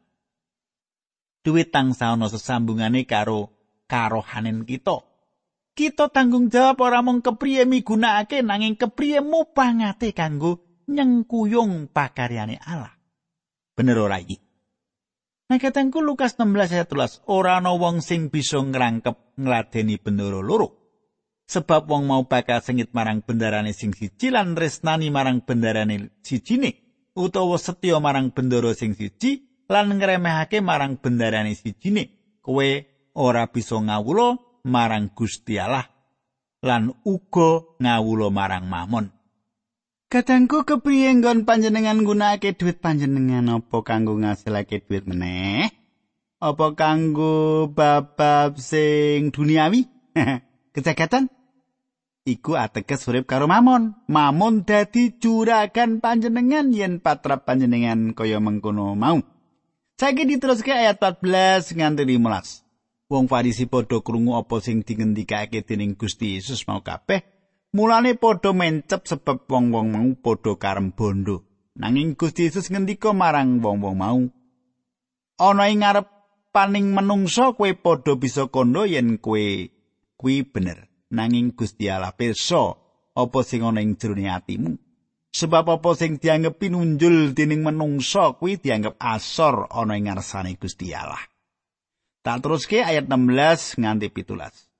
Duit 1.41 1.73
tangsa 1.73 2.13
ana 2.13 2.29
sesambungane 2.29 3.09
karo 3.09 3.53
karohanen 3.89 4.69
kita. 4.69 5.11
kita 5.81 6.13
tanggung 6.13 6.53
jawab 6.53 6.77
ora 6.85 7.01
mung 7.01 7.25
kepriye 7.25 7.65
migunakake 7.65 8.45
nanging 8.45 8.77
kepriye 8.77 9.25
mupangate 9.25 10.13
kanggo 10.13 10.61
nyengkuyung 10.91 11.89
pakaryane 11.89 12.61
Allah. 12.61 12.93
Bener 13.73 13.97
ora 13.97 14.21
iki? 14.21 14.37
Nah 15.49 15.57
katengku 15.57 16.05
Lukas 16.05 16.37
16 16.37 16.77
ayat 16.77 16.89
13 16.93 17.25
ora 17.33 17.59
ana 17.59 17.73
wong 17.75 18.05
sing 18.05 18.29
bisa 18.29 18.61
ngrangkep 18.61 19.41
ngladeni 19.41 19.97
bendoro 19.97 20.45
loro. 20.45 20.69
Sebab 21.51 21.91
wong 21.91 22.07
mau 22.07 22.23
bakal 22.31 22.63
sengit 22.63 22.95
marang 22.95 23.27
bendarane 23.27 23.75
sing 23.75 23.91
siji 23.91 24.31
lan 24.31 24.55
resnani 24.55 25.11
marang 25.11 25.43
bendarane 25.43 26.15
sijine 26.23 26.79
utawa 27.19 27.59
setya 27.59 27.99
marang 27.99 28.31
bendoro 28.31 28.71
sing 28.71 28.95
siji 28.95 29.50
lan 29.71 29.95
ngremehake 29.95 30.59
marang 30.59 30.99
bendarane 30.99 31.55
sijine. 31.55 32.11
Kowe 32.43 32.69
ora 33.15 33.47
bisa 33.47 33.79
ngawula 33.79 34.35
marang 34.67 35.15
Gusti 35.15 35.63
Allah 35.63 35.87
lan 36.61 36.93
uga 37.07 37.79
ngawula 37.79 38.29
marang 38.35 38.67
mamon. 38.67 39.15
Kadangku 40.11 40.67
kepriye 40.67 41.15
nggon 41.15 41.47
panjenengan 41.47 42.03
nggunakake 42.03 42.59
dhuwit 42.59 42.83
panjenengan 42.83 43.47
apa 43.47 43.79
kanggo 43.87 44.19
ngasilake 44.19 44.83
dhuwit 44.83 45.07
meneh? 45.07 45.71
Apa 46.43 46.75
kanggo 46.75 47.71
bab 47.71 48.19
sing 48.59 49.31
duniawi? 49.31 49.87
Kecekatan? 50.75 51.31
Iku 52.27 52.59
ateges 52.59 53.07
urip 53.07 53.31
karo 53.31 53.47
mamon. 53.47 53.95
Mamon 54.11 54.67
dadi 54.67 55.15
juragan 55.15 56.03
panjenengan 56.03 56.75
yen 56.75 56.99
patrap 56.99 57.47
panjenengan 57.47 58.11
kaya 58.11 58.43
mengkono 58.43 58.99
mau. 58.99 59.23
Saiki 60.01 60.25
diteruske 60.25 60.73
ayat 60.73 60.97
14 60.97 61.77
nganti 61.77 62.09
15. 62.09 62.65
Wong 63.13 63.29
Farisi 63.29 63.69
padha 63.69 64.01
krungu 64.01 64.33
apa 64.33 64.57
sing 64.65 64.81
dingendikake 64.81 65.61
dening 65.61 65.93
Gusti 65.93 66.41
Yesus 66.41 66.65
mau 66.65 66.81
kabeh, 66.81 67.21
mulane 67.77 68.17
padha 68.17 68.57
mencep 68.57 69.05
sebab 69.05 69.45
wong-wong 69.45 69.93
mau 69.93 70.09
padha 70.17 70.57
karem 70.57 70.97
bondo. 70.97 71.45
Nanging 71.77 72.17
Gusti 72.17 72.49
Yesus 72.49 72.73
ngendika 72.73 73.13
marang 73.13 73.61
wong-wong 73.61 73.97
mau, 74.01 74.25
"Ana 75.37 75.69
ing 75.69 75.85
ngarep 75.85 76.09
paning 76.49 76.97
menungso 76.97 77.53
kowe 77.53 77.69
padha 77.77 78.17
bisa 78.17 78.49
kondo 78.49 78.89
yen 78.89 79.21
kowe 79.21 79.69
kuwi 80.17 80.49
bener. 80.49 80.89
Nanging 81.13 81.53
Gusti 81.53 81.93
Allah 81.93 82.17
pirsa 82.17 82.73
apa 83.13 83.39
sing 83.45 83.61
ana 83.69 83.85
ing 83.85 84.01
jroning 84.01 84.33
atimu." 84.33 84.81
Sebab 85.31 85.79
apa 85.79 85.91
sing 85.95 86.19
dianggep 86.19 86.59
pinunjul 86.59 87.39
dening 87.39 87.63
menungso 87.63 88.35
kuwi 88.35 88.59
dianggep 88.59 88.99
asor 88.99 89.71
ana 89.71 89.95
ing 89.95 90.11
ngarsane 90.11 90.59
Gusti 90.59 90.91
Allah. 90.91 91.23
Tak 92.21 92.43
teruske 92.43 92.83
ayat 92.83 93.07
16 93.07 93.79
nganti 93.81 94.11
pitulas. 94.11 94.71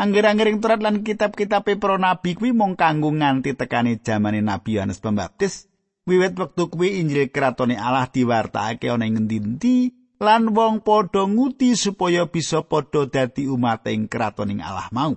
Angger-angger 0.00 0.48
turat 0.64 0.80
lan 0.80 1.04
kitab-kitab 1.04 1.68
para 1.76 2.00
nabi 2.00 2.32
kuwi 2.32 2.56
mung 2.56 2.72
kanggo 2.72 3.12
nganti 3.12 3.52
tekani 3.52 4.00
jamane 4.00 4.40
Nabi 4.40 4.80
Yohanes 4.80 4.96
Pembaptis. 4.96 5.68
Wiwit 6.08 6.40
wektu 6.40 6.72
kuwi 6.72 6.96
Injil 7.04 7.28
Kratone 7.28 7.76
Allah 7.76 8.08
diwartakake 8.08 8.88
ana 8.88 9.04
ing 9.04 9.20
ngendi 9.20 9.92
lan 10.20 10.56
wong 10.56 10.80
padha 10.80 11.28
nguti 11.28 11.76
supaya 11.76 12.24
bisa 12.24 12.64
padha 12.64 13.04
dadi 13.12 13.44
umat 13.44 13.84
ing 13.92 14.08
kratoning 14.08 14.64
Allah 14.64 14.88
mau. 14.88 15.12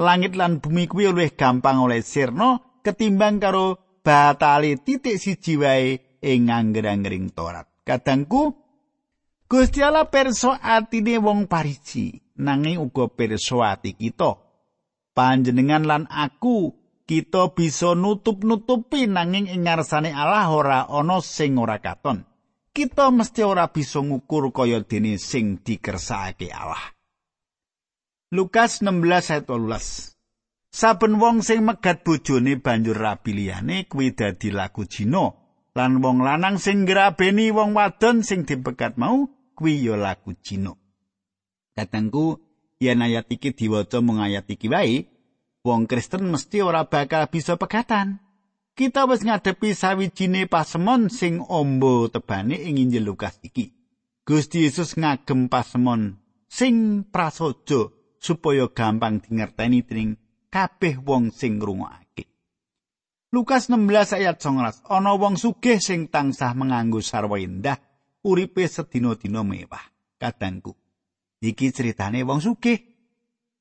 Langit 0.00 0.32
lan 0.34 0.64
bumi 0.64 0.88
kuwi 0.88 1.12
luwih 1.12 1.36
gampang 1.36 1.84
oleh 1.84 2.00
sirna 2.00 2.64
ketimbang 2.84 3.40
karo 3.40 3.98
batali 4.04 4.76
titik 4.76 5.16
siji 5.16 5.56
wae 5.56 6.20
ing 6.20 6.52
angger-angering 6.52 7.32
Torat. 7.32 7.64
Kadangku 7.82 8.60
Gusti 9.48 9.80
Allah 9.80 10.08
perso 10.12 10.52
atine 10.52 11.16
wong 11.16 11.48
pariji 11.48 12.20
nanging 12.40 12.76
uga 12.80 13.08
perso 13.08 13.64
ati 13.64 13.96
kita. 13.96 14.36
Panjenengan 15.16 15.84
lan 15.88 16.04
aku 16.10 16.76
kita 17.08 17.56
bisa 17.56 17.96
nutup-nutupi 17.96 19.08
nanging 19.08 19.48
ing 19.48 19.64
ngarsane 19.64 20.12
Allah 20.12 20.52
ora 20.52 20.80
ana 20.84 21.24
sing 21.24 21.56
ora 21.56 21.80
katon. 21.80 22.24
kita 22.74 23.14
mesti 23.14 23.46
ora 23.46 23.70
bisa 23.70 24.02
ngukur 24.02 24.50
kaya 24.50 24.82
dene 24.82 25.14
sing 25.14 25.62
dikersakake 25.62 26.50
Allah. 26.50 26.90
Lukas 28.34 28.82
16 28.82 29.30
ayat 29.30 29.46
12. 29.46 30.13
Saben 30.74 31.22
wong 31.22 31.46
sing 31.46 31.62
megat 31.62 32.02
bojone 32.02 32.58
banjur 32.58 32.98
rabi 32.98 33.30
liyane 33.30 33.86
kuwi 33.86 34.10
dadi 34.10 34.50
laku 34.50 34.82
jina 34.90 35.30
lan 35.70 36.02
wong 36.02 36.26
lanang 36.26 36.58
sing 36.58 36.82
ngrabeni 36.82 37.54
wong 37.54 37.78
wadon 37.78 38.26
sing 38.26 38.42
dipegat 38.42 38.98
mau 38.98 39.30
kuwi 39.54 39.86
ya 39.86 39.94
laku 39.94 40.34
jina. 40.42 40.74
Katengku 41.78 42.42
yen 42.82 43.06
ayat 43.06 43.30
iki 43.30 43.54
diwaca 43.54 44.02
mung 44.02 44.18
ayat 44.18 44.50
iki 44.50 44.66
wae, 44.66 45.06
wong 45.62 45.86
Kristen 45.86 46.26
mesti 46.26 46.58
ora 46.66 46.90
bakal 46.90 47.30
bisa 47.30 47.54
pegatan. 47.54 48.18
Kita 48.74 49.06
wis 49.06 49.22
ngadepi 49.22 49.78
sawijine 49.78 50.50
pasemon 50.50 51.06
sing 51.06 51.38
ombo 51.38 52.10
tebane 52.10 52.58
ing 52.58 52.82
Injil 52.82 53.06
Lukas 53.06 53.38
iki. 53.46 53.70
Gusti 54.26 54.66
Yesus 54.66 54.98
ngagem 54.98 55.46
pasemon 55.46 56.18
sing 56.50 57.06
prasaja 57.06 57.94
supaya 58.18 58.66
gampang 58.74 59.22
dingerteni 59.22 59.86
dening 59.86 60.23
kabeh 60.54 61.02
wong 61.02 61.34
sing 61.34 61.58
ngrungokake. 61.58 62.30
Lukas 63.34 63.66
16 63.66 64.22
ayat 64.22 64.38
19 64.38 64.86
ana 64.86 65.12
wong 65.18 65.34
sugih 65.34 65.82
sing 65.82 66.06
tansah 66.06 66.54
menganggo 66.54 67.02
sarwa 67.02 67.42
indah 67.42 67.74
uripe 68.22 68.62
sedina-dina 68.70 69.42
mewah. 69.42 69.82
Kadangku, 70.14 70.78
iki 71.42 71.74
ceritane 71.74 72.22
wong 72.22 72.38
sugih 72.38 72.78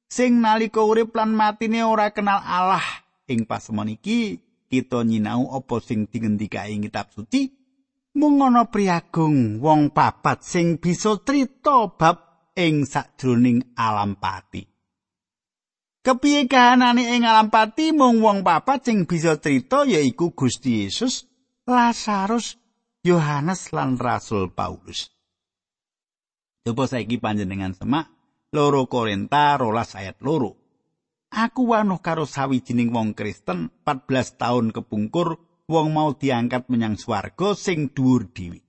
sing 0.06 0.38
nalika 0.38 0.86
urip 0.86 1.18
lan 1.18 1.34
matine 1.34 1.82
ora 1.82 2.14
kenal 2.14 2.38
Allah. 2.46 2.86
Ing 3.26 3.50
pasemon 3.50 3.90
iki 3.90 4.38
kita 4.70 5.02
nyinau 5.02 5.50
apa 5.50 5.82
sing 5.82 6.06
dingendikae 6.06 6.78
kitab 6.78 7.10
suci 7.10 7.50
mung 8.14 8.38
ana 8.46 8.70
priagung 8.70 9.58
wong 9.58 9.90
papat 9.90 10.46
sing 10.46 10.78
bisa 10.78 11.18
crita 11.26 11.90
bab 11.98 12.54
ing 12.54 12.86
sajroning 12.86 13.74
alam 13.74 14.14
pati. 14.22 14.73
Kepiye 16.04 16.52
kahanane 16.52 17.16
ing 17.16 17.24
alam 17.24 17.48
pati 17.48 17.96
mung 17.96 18.20
wong 18.20 18.44
papat 18.44 18.92
sing 18.92 19.08
bisa 19.08 19.40
crita 19.40 19.88
yaiku 19.88 20.36
Gusti 20.36 20.84
Yesus, 20.84 21.24
Lazarus, 21.64 22.60
Yohanes 23.08 23.72
lan 23.72 23.96
Rasul 23.96 24.52
Paulus. 24.52 25.08
Coba 26.68 26.92
saiki 26.92 27.24
panjenengan 27.24 27.72
semak 27.72 28.12
loro 28.52 28.92
Korinta 28.92 29.56
rolas 29.56 29.96
ayat 29.96 30.20
loro. 30.20 30.60
Aku 31.32 31.72
wanuh 31.72 32.04
karo 32.04 32.28
sawijining 32.28 32.92
wong 32.92 33.16
Kristen 33.16 33.72
14 33.88 34.36
tahun 34.36 34.76
kepungkur 34.76 35.40
wong 35.72 35.88
mau 35.96 36.12
diangkat 36.20 36.68
menyang 36.68 37.00
swarga 37.00 37.56
sing 37.56 37.96
dhuwur 37.96 38.28
dhewe. 38.28 38.60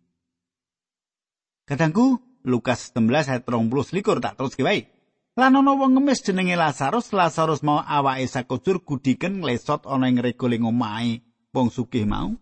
Kadangku, 1.66 2.22
Lukas 2.46 2.94
16 2.94 3.26
ayat 3.26 3.42
30 3.42 3.90
likur 3.90 4.22
tak 4.22 4.38
terus 4.38 4.54
wae. 4.62 4.93
Lan 5.34 5.58
ana 5.58 5.74
wong 5.74 5.98
ngemis 5.98 6.22
jenenge 6.22 6.54
Lazarus, 6.54 7.10
Lazarus 7.10 7.66
mau 7.66 7.82
awake 7.82 8.30
sakujur 8.30 8.86
gudiken 8.86 9.42
nglesot 9.42 9.82
ana 9.82 10.06
ing 10.06 10.22
regole 10.22 10.62
omahe 10.62 11.26
wong 11.50 11.74
sugih 11.74 12.06
mau. 12.06 12.38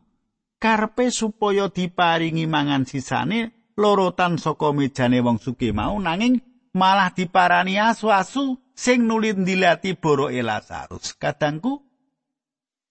Karpe 0.60 1.08
supaya 1.08 1.72
diparingi 1.72 2.44
mangan 2.44 2.84
sisane 2.84 3.72
lorotan 3.80 4.36
saka 4.36 4.76
mejane 4.76 5.24
wong 5.24 5.40
sugih 5.40 5.72
mau 5.72 5.96
nanging 5.96 6.44
malah 6.76 7.08
diparani 7.16 7.80
asu-asu 7.80 8.60
sing 8.76 9.08
nulit 9.08 9.40
ndilati 9.40 9.96
boroke 9.96 10.44
Lazarus. 10.44 11.16
Kadangku 11.16 11.80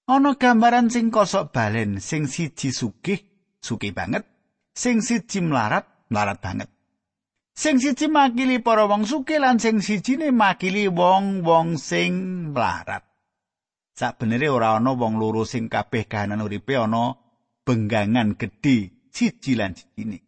ana 0.10 0.34
gambaran 0.34 0.90
sing 0.90 1.14
kosok 1.14 1.54
balen 1.54 2.02
sing 2.02 2.26
siji 2.26 2.74
sugih, 2.74 3.22
sugih 3.62 3.94
banget, 3.94 4.26
sing 4.74 5.06
siji 5.06 5.46
melarat, 5.46 5.86
melarat 6.10 6.42
banget. 6.42 6.74
Sing 7.52 7.84
siji 7.84 8.08
makili 8.08 8.64
para 8.64 8.88
wong 8.88 9.04
sugih 9.04 9.40
lan 9.44 9.60
sing 9.60 9.84
sijine 9.84 10.32
makili 10.32 10.88
wong-wong 10.88 11.76
sing 11.76 12.14
mlarat. 12.56 13.04
Sabenere 13.92 14.48
ora 14.50 14.80
ana 14.80 14.96
wong 14.96 15.20
loro 15.20 15.44
sing 15.44 15.68
kabeh 15.68 16.08
kahanan 16.08 16.42
uripe 16.42 16.80
ana 16.80 17.14
benggangan 17.68 18.40
gedhe 18.40 19.06
siji 19.12 19.60
lan 19.60 19.76
sijine. 19.76 20.24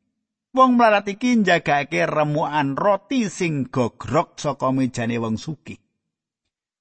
Wong 0.54 0.78
mlarat 0.78 1.10
iki 1.10 1.42
njagake 1.42 2.06
remukan 2.06 2.78
roti 2.78 3.26
sing 3.26 3.72
gogrok 3.74 4.38
saka 4.38 4.70
mejane 4.70 5.18
wong 5.18 5.42
sugih. 5.42 5.82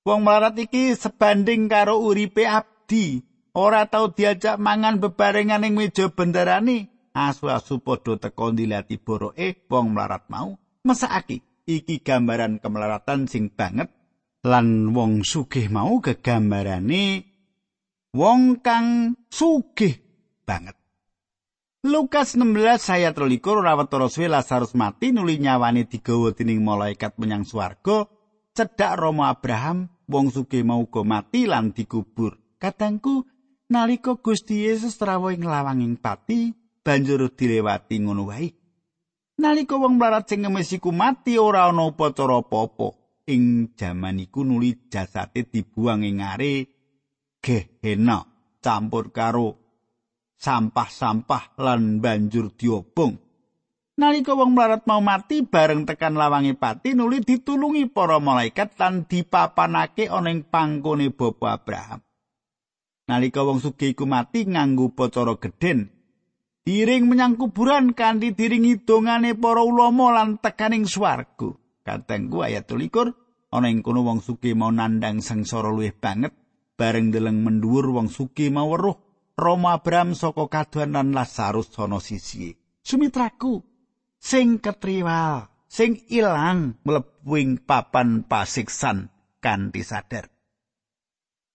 Wong 0.05 0.27
mlarat 0.27 0.59
iki 0.61 0.93
sebanding 0.93 1.73
karo 1.73 2.03
uripe 2.03 2.45
abdi, 2.45 3.25
ora 3.57 3.89
tau 3.89 4.13
diajak 4.13 4.61
mangan 4.61 5.01
bebarengan 5.01 5.65
ing 5.65 5.79
meja 5.79 6.13
bendarane, 6.13 6.92
asu-asu 7.15 7.85
padha 7.85 8.19
teka 8.19 8.53
ndilati 8.53 8.97
boroke 8.97 9.69
wong 9.71 9.95
mlarat 9.95 10.27
mau. 10.33 10.57
Mesakake 10.83 11.65
iki 11.69 12.03
gambaran 12.03 12.59
kemelaratan 12.59 13.31
sing 13.31 13.53
banget. 13.53 13.93
Lan 14.43 14.91
wong 14.91 15.23
sugih 15.23 15.71
mau 15.71 16.03
gegambarane 16.03 17.23
wong 18.11 18.59
kang 18.59 19.15
sugih 19.31 19.95
banget. 20.43 20.75
Lukas 21.83 22.35
16 22.39 22.95
ayat 22.95 23.15
23 23.19 23.43
rawetara 23.43 24.07
suwe 24.07 24.31
Lazarus 24.31 24.75
mati 24.79 25.11
nuli 25.11 25.39
nyawane 25.39 25.87
digawa 25.87 26.31
dening 26.35 26.63
malaikat 26.63 27.19
menyang 27.19 27.47
swarga. 27.47 28.07
Cedhak 28.53 29.01
Romo 29.01 29.25
Abraham 29.27 29.89
wong 30.13 30.29
sugih 30.29 30.61
mau 30.67 30.85
uga 30.85 31.03
mati 31.07 31.49
lan 31.49 31.73
dikubur 31.73 32.37
kadangku 32.61 33.25
nalika 33.73 34.21
Gusti 34.21 34.69
Yesus 34.69 35.01
rawuh 35.01 35.33
ing 35.33 35.49
lawanging 35.49 35.97
pati 35.97 36.53
banjur 36.83 37.31
dilewati 37.33 38.03
ngono 38.03 38.29
wae. 38.29 38.51
Nalika 39.39 39.79
wong 39.81 39.97
mlarat 39.97 40.29
sing 40.29 40.45
ngemesiku 40.45 40.93
mati 40.93 41.41
ora 41.41 41.71
ana 41.71 41.89
upacara 41.89 42.43
apa-apa. 42.43 42.95
Ing 43.31 43.73
jaman 43.79 44.19
iku 44.19 44.43
nuli 44.43 44.91
jasate 44.91 45.47
dibuang 45.47 46.03
ing 46.03 46.21
are 46.21 46.67
Gehenna 47.43 48.23
campur 48.63 49.11
karo 49.11 49.59
sampah-sampah 50.39 51.59
lan 51.59 52.03
banjur 52.03 52.55
diobong. 52.55 53.19
Nalika 53.99 54.35
wong 54.35 54.55
mlarat 54.55 54.87
mau 54.91 54.99
mati 54.99 55.47
bareng 55.47 55.87
tekan 55.87 56.19
lawange 56.19 56.59
pati 56.59 56.95
nuli 56.95 57.23
ditulungi 57.23 57.91
para 57.91 58.19
malaikat 58.19 58.75
lan 58.79 59.07
dipapanake 59.07 60.11
ana 60.11 60.31
ing 60.35 60.47
pangkone 60.47 61.11
Bapa 61.15 61.59
Abraham. 61.59 62.01
Nalika 63.07 63.43
wong 63.43 63.59
sugih 63.63 63.95
iku 63.95 64.07
mati 64.07 64.47
nganggo 64.47 64.95
upacara 64.95 65.39
gedhen 65.39 66.02
diring 66.63 67.11
menyang 67.11 67.35
kuburan 67.35 67.91
kanthi 67.95 68.35
diringi 68.35 68.87
dongane 68.87 69.35
para 69.35 69.63
ulama 69.67 70.15
lan 70.15 70.39
tekaning 70.39 70.87
swarga. 70.87 71.59
Katengku 71.83 72.47
ayat 72.47 72.71
13 72.71 73.51
ana 73.53 73.67
ing 73.69 73.83
kono 73.83 74.07
wong 74.07 74.23
sugih 74.23 74.55
mau 74.55 74.71
nandang 74.71 75.19
sengsara 75.19 75.69
luwih 75.69 75.93
banget 75.93 76.33
bareng 76.79 77.11
deleng 77.11 77.43
mendhuwur 77.43 77.91
wong 77.91 78.09
sugih 78.09 78.55
mau 78.55 78.71
weruh 78.71 78.97
Roma 79.35 79.75
Abraham 79.77 80.15
saka 80.15 80.47
kaduan 80.47 80.95
lan 80.95 81.11
Lazarus 81.11 81.75
ana 81.83 81.99
sisi. 81.99 82.55
Sumitraku 82.83 83.59
sing 84.23 84.63
ketriwal, 84.63 85.51
sing 85.67 85.99
ilang 86.07 86.79
mlebu 86.87 87.67
papan 87.67 88.23
pasiksan 88.23 89.11
kanthi 89.43 89.83
sadar. 89.83 90.31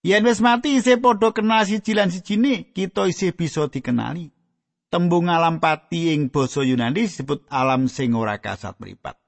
Yen 0.04 0.28
wis 0.28 0.44
mati 0.44 0.80
isih 0.80 1.00
padha 1.00 1.32
kenal 1.32 1.64
siji 1.64 1.96
lan 1.96 2.12
sijine, 2.12 2.72
kita 2.76 3.08
isih 3.08 3.32
bisa 3.36 3.68
dikenali. 3.72 4.37
Tembung 4.88 5.28
alam 5.28 5.60
pati 5.60 6.16
ing 6.16 6.32
basa 6.32 6.64
Yunani 6.64 7.04
disebut 7.04 7.48
alam 7.52 7.92
sing 7.92 8.16
ora 8.16 8.40
kasat 8.40 8.80
mripat. 8.80 9.20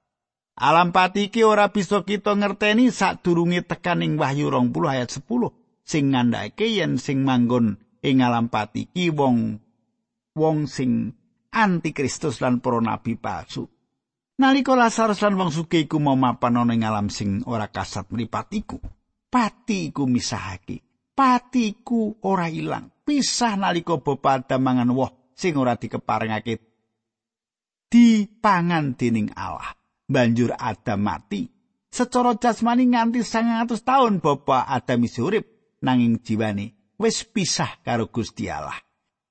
Alam 0.60 0.91
pati 0.91 1.32
iki 1.32 1.43
ora 1.48 1.72
bisa 1.72 2.04
kita 2.04 2.36
ngerteni 2.36 2.91
sadurunge 2.91 3.63
tekan 3.63 4.04
ing 4.04 4.19
Wahyu 4.19 4.52
20 4.52 4.76
ayat 4.91 5.08
10 5.08 5.24
sing 5.88 6.12
ngandhake 6.12 6.67
yen 6.67 7.00
sing 7.00 7.24
manggon 7.24 7.80
ing 8.04 8.19
alam 8.19 8.52
pati 8.52 8.91
iki 8.91 9.08
wong 9.08 9.63
wong 10.36 10.67
sing 10.67 11.15
anti 11.56 11.95
Kristus 11.95 12.43
lan 12.43 12.60
para 12.60 12.84
nabi 12.84 13.15
palsu. 13.15 13.67
Nalika 14.39 14.72
Lazarus 14.76 15.19
lan 15.19 15.36
wong 15.36 15.52
sugih 15.52 15.88
iku 15.88 16.00
mau 16.00 16.15
mapan 16.15 16.63
ana 16.63 16.72
ing 16.76 16.88
alam 16.88 17.08
sing 17.12 17.43
ora 17.43 17.67
kasat 17.67 18.08
mripat 18.08 18.48
iku, 18.56 18.80
pati 19.28 19.91
iku 19.91 20.08
misahake. 20.08 20.80
Pati 21.12 21.76
iku 21.76 22.24
ora 22.24 22.48
ilang. 22.48 23.04
Pisah 23.04 23.60
nalika 23.60 24.00
bapa 24.00 24.39
Adam 24.39 24.63
mangan 24.63 24.91
woh 24.95 25.18
sing 25.39 25.56
ora 25.56 25.80
dikeparengake 25.80 26.60
dipangan 27.88 28.99
dening 28.99 29.32
Allah. 29.39 29.71
Banjur 30.10 30.52
Adam 30.58 30.99
mati. 30.99 31.47
Secara 31.89 32.36
jasmani 32.36 32.91
nganti 32.91 33.23
900 33.23 33.82
tahun 33.82 34.13
Bapak 34.19 34.67
Adam 34.67 34.99
isih 35.08 35.23
urip 35.25 35.45
nanging 35.82 36.21
jiwane 36.21 36.75
wis 36.99 37.23
pisah 37.23 37.80
karo 37.82 38.12
Gusti 38.12 38.52
Allah. 38.52 38.78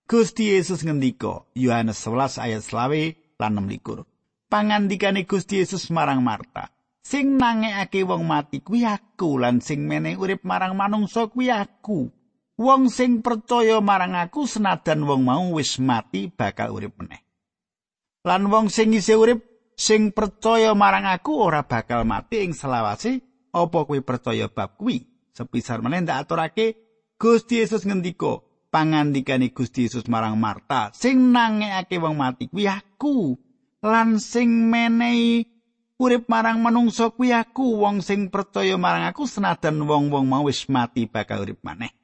Gusti 0.09 0.57
Yesus 0.57 0.83
ngendika 0.83 1.45
Yohanes 1.53 2.01
11 2.01 2.41
ayat 2.41 2.63
20 2.65 3.37
lan 3.39 3.53
26. 3.61 4.09
Pangandikane 4.49 5.29
Gusti 5.29 5.61
Yesus 5.61 5.93
marang 5.93 6.25
Marta, 6.25 6.73
sing 7.05 7.37
nangekake 7.37 8.09
wong 8.09 8.25
mati 8.25 8.65
kuwi 8.65 8.89
aku 8.89 9.37
lan 9.37 9.61
sing 9.61 9.85
meneh 9.85 10.17
urip 10.17 10.41
marang 10.49 10.73
manungsa 10.73 11.29
kuwi 11.29 11.53
aku. 11.53 12.09
Wong 12.59 12.91
sing 12.91 13.23
percaya 13.23 13.79
marang 13.79 14.19
aku 14.19 14.45
senadan 14.51 15.07
wong 15.07 15.23
mau 15.23 15.47
wis 15.55 15.79
mati 15.79 16.27
bakal 16.27 16.75
urip 16.75 16.99
meneh. 16.99 17.23
lan 18.27 18.51
wong 18.51 18.69
sing 18.69 18.93
isih 18.93 19.17
urip 19.17 19.41
sing 19.79 20.13
percaya 20.13 20.75
marang 20.75 21.07
aku 21.07 21.39
ora 21.39 21.65
bakal 21.65 22.03
mati 22.05 22.45
ing 22.45 22.53
selawase 22.53 23.25
apa 23.55 23.79
kuwi 23.87 24.03
percaya 24.05 24.51
bab 24.51 24.77
kuwi 24.77 25.07
sepisar 25.33 25.81
meneh 25.81 26.05
ndak 26.05 26.29
aturake 26.29 26.77
Gusti 27.17 27.63
Yesus 27.63 27.89
ngendika 27.89 28.43
pangandikane 28.69 29.55
Gusti 29.55 29.89
Yesus 29.89 30.11
marang 30.11 30.37
Marta 30.37 30.93
sing 30.93 31.33
nangekake 31.33 31.97
wong 32.03 32.21
mati 32.21 32.51
kuwi 32.51 32.69
aku 32.69 33.39
lan 33.81 34.19
sing 34.19 34.69
menehi 34.69 35.47
urip 35.97 36.27
marang 36.27 36.61
manungsa 36.61 37.15
kuwi 37.15 37.33
aku 37.33 37.81
wong 37.81 38.03
sing 38.05 38.29
percaya 38.29 38.75
marang 38.77 39.07
aku 39.09 39.25
senajan 39.25 39.79
wong-wong 39.89 40.27
mau 40.27 40.45
wis 40.45 40.67
mati 40.67 41.07
bakal 41.07 41.47
urip 41.47 41.63
maneh 41.63 41.95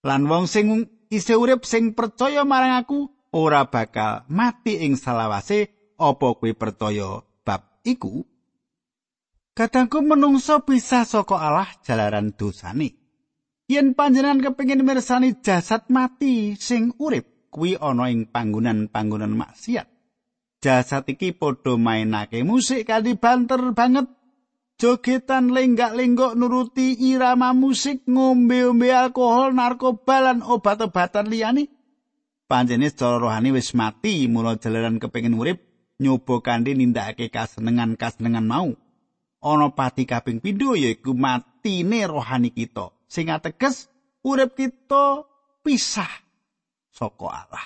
lan 0.00 0.24
wong 0.28 0.48
sing 0.48 0.88
isih 1.12 1.36
urip 1.36 1.68
sing 1.68 1.92
percaya 1.92 2.46
marang 2.46 2.80
aku 2.80 3.10
ora 3.36 3.68
bakal 3.68 4.24
mati 4.32 4.80
ing 4.82 4.96
salawase 4.96 5.94
apa 6.00 6.26
kuwi 6.38 6.56
percaya 6.56 7.20
bab 7.44 7.80
iku. 7.84 8.24
Kadangku 9.52 10.00
menungso 10.00 10.64
bisa 10.64 11.04
saka 11.04 11.36
Allah 11.36 11.68
jalaran 11.84 12.32
dosane. 12.32 12.96
Yen 13.70 13.94
panjenengan 13.94 14.40
kepengin 14.40 14.82
mirsani 14.82 15.36
jasad 15.44 15.86
mati 15.92 16.56
sing 16.56 16.96
urip 16.98 17.52
kuwi 17.52 17.76
ana 17.76 18.08
ing 18.08 18.30
panggonan-panggonan 18.30 19.36
maksiat. 19.36 19.86
Jasad 20.60 21.08
iki 21.08 21.36
padha 21.36 21.76
mainake 21.76 22.44
musik 22.44 22.88
kanthi 22.88 23.16
banter 23.16 23.72
banget 23.72 24.06
jogetan 24.80 25.52
lenggak-lenggok 25.52 26.32
nuruti 26.40 26.96
irama 26.96 27.52
musik 27.52 28.08
ngombe-ombe 28.08 28.88
alkohol 28.88 29.52
narkoba 29.52 30.16
lan 30.24 30.40
obat-obatan 30.40 31.28
liyane. 31.28 31.68
Panjene 32.48 32.88
secara 32.88 33.20
rohani 33.20 33.52
wis 33.54 33.76
mati 33.76 34.26
mula 34.26 34.56
jalaran 34.56 34.96
kepengin 34.96 35.36
urip 35.36 35.60
nyoba 36.00 36.40
kanthi 36.40 36.74
nindakake 36.74 37.28
kasenengan-kasenengan 37.28 38.48
mau. 38.48 38.72
Ana 39.40 39.68
pati 39.72 40.08
kaping 40.08 40.40
pindho 40.40 40.74
yaiku 40.74 41.12
matine 41.12 42.08
rohani 42.08 42.50
kita. 42.50 42.90
Sing 43.06 43.28
ateges 43.28 43.92
urip 44.24 44.56
kita 44.56 45.28
pisah 45.60 46.10
saka 46.88 47.28
Allah. 47.28 47.64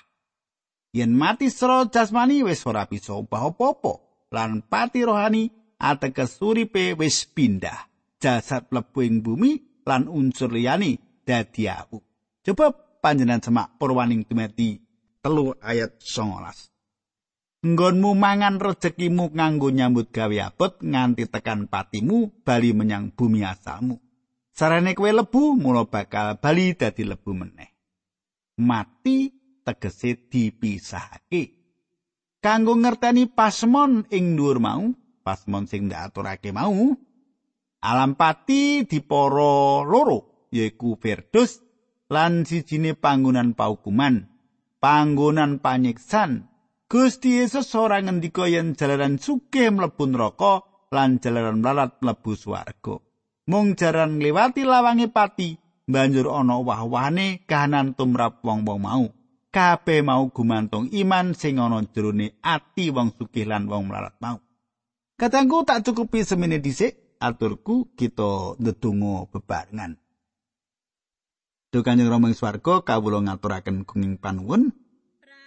Yen 0.95 1.15
mati 1.15 1.49
secara 1.49 1.87
jasmani 1.89 2.43
wis 2.43 2.67
ora 2.67 2.85
bisa 2.85 3.15
ubah 3.15 3.55
apa-apa. 3.55 4.03
Lan 4.35 4.67
pati 4.67 5.01
rohani 5.07 5.64
ateges 5.79 6.39
uripe 6.43 6.95
wis 6.99 7.27
pindah 7.31 7.91
jasad 8.21 8.69
mlebu 8.71 8.99
ing 9.03 9.17
bumi 9.25 9.83
lan 9.85 10.09
unsur 10.09 10.53
liyane 10.53 11.23
dadi 11.27 11.69
awu 11.69 11.99
coba 12.45 12.73
panjenengan 13.03 13.45
semak 13.45 13.77
purwaning 13.77 14.25
Timothy 14.25 14.81
telu 15.21 15.57
ayat 15.61 16.01
19 16.01 16.75
Nggonmu 17.65 18.13
mangan 18.13 18.61
rezekimu 18.61 19.33
nganggo 19.33 19.73
nyambut 19.73 20.13
gawe 20.13 20.37
abot 20.53 20.85
nganti 20.85 21.25
tekan 21.33 21.65
patimu 21.65 22.45
bali 22.45 22.77
menyang 22.77 23.17
bumi 23.17 23.41
asalmu. 23.41 23.97
Sarane 24.53 24.93
kowe 24.93 25.09
lebu 25.09 25.57
mula 25.57 25.89
bakal 25.89 26.37
bali 26.45 26.77
dadi 26.77 27.09
lebu 27.09 27.33
meneh. 27.33 27.73
Mati 28.61 29.33
tegese 29.65 30.29
dipisahake. 30.29 31.43
Kanggo 32.45 32.77
ngerteni 32.77 33.33
pasmon 33.33 34.05
ing 34.13 34.37
dhuwur 34.37 34.61
mau, 34.61 34.85
pasmon 35.25 35.65
sing 35.65 35.89
diaturake 35.89 36.53
mau, 36.53 36.93
alam 37.81 38.13
pati 38.15 38.85
dipara 38.85 39.81
loro 39.83 40.49
yaiku 40.53 41.01
Firdaus 41.01 41.65
lan 42.13 42.45
sijine 42.45 42.93
panggonan 42.93 43.57
paukuman 43.57 44.35
panggonan 44.85 45.65
panyiksan. 45.65 46.53
Gusti 46.85 47.41
Yesus 47.41 47.73
ora 47.73 47.97
ngendika 48.05 48.45
yen 48.45 48.77
jalaran 48.77 49.17
sugih 49.17 49.73
mlebu 49.73 50.05
neraka 50.13 50.61
lan 50.93 51.17
jalaran 51.17 51.65
mlarat 51.65 51.97
mlebu 52.05 52.37
swarga. 52.37 53.01
Mung 53.49 53.73
jaran 53.81 54.21
ngliwati 54.21 54.69
lawange 54.69 55.09
pati 55.09 55.57
banjur 55.89 56.29
ana 56.29 56.61
wah-wahane 56.61 57.49
kahanan 57.49 57.97
tumrap 57.97 58.45
wong-wong 58.45 58.81
mau. 58.85 59.05
Kabeh 59.49 60.05
mau 60.05 60.29
gumantung 60.29 60.93
iman 60.93 61.33
sing 61.33 61.57
ana 61.57 61.81
jerone 61.89 62.37
ati 62.45 62.93
wong 62.93 63.17
sugih 63.17 63.49
lan 63.49 63.65
wong 63.65 63.89
mlarat 63.89 64.21
mau 64.21 64.44
Katangku 65.15 65.63
tak 65.63 65.87
cukupi 65.87 66.27
semene 66.27 66.59
dhisik 66.59 67.19
aturku 67.23 67.95
kita 67.95 68.59
ndedonga 68.59 69.31
bebarengan 69.31 69.95
Duh 71.75 71.83
Kanjeng 71.83 72.07
Rama 72.07 72.31
ing 72.31 72.39
swarga 72.39 72.87
kawula 72.87 73.19
ngaturaken 73.19 73.83
gunging 73.83 74.15
panuwun. 74.23 74.71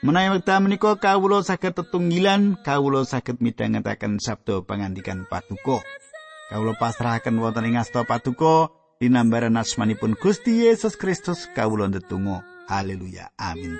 Menawi 0.03 0.35
wekdal 0.35 0.59
menika 0.59 0.99
kawula 0.99 1.39
saged 1.39 1.79
tetunggilan, 1.79 2.59
kawula 2.67 3.07
saged 3.07 3.39
midhangetaken 3.39 4.19
sabda 4.19 4.59
pangandikan 4.67 5.23
Paduka. 5.31 5.79
Kawula 6.51 6.75
pasrahaken 6.75 7.39
wonten 7.39 7.71
ing 7.71 7.79
asta 7.79 8.03
Paduka 8.03 8.75
dinambaran 8.99 9.55
asmanipun 9.55 10.19
Gusti 10.19 10.67
Yesus 10.67 10.99
Kristus 10.99 11.47
kawula 11.55 11.87
ndedonga. 11.87 12.43
Haleluya. 12.67 13.31
Amin. 13.39 13.79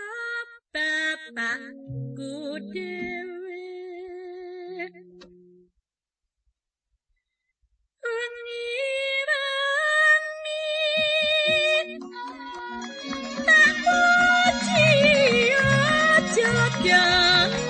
Yeah. 16.88 17.67